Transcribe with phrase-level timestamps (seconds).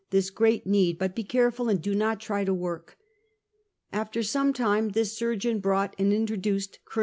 [0.09, 2.97] 303 this great need; but be careful and do not try to work."
[3.93, 6.99] After some time this surgeon brought, and intro duced Col.